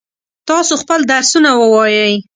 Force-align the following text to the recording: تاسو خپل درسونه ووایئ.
تاسو 0.47 0.73
خپل 0.81 0.99
درسونه 1.11 1.49
ووایئ. 1.55 2.15